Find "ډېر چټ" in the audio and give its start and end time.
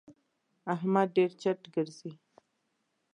1.17-1.59